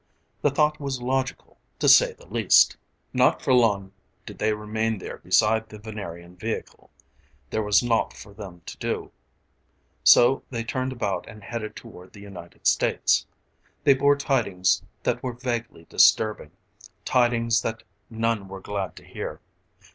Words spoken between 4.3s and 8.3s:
they remain there beside the Venerian vehicle; there was naught